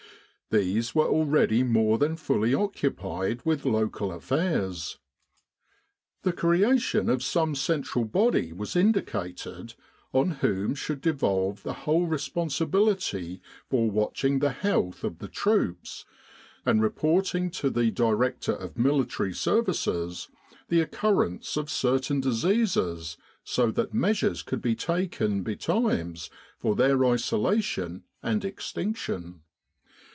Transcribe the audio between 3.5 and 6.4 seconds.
local affairs. The